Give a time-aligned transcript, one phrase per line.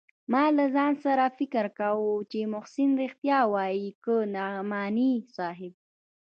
[0.31, 5.73] ما له ځان سره فکر کاوه چې محسن رښتيا وايي که نعماني صاحب.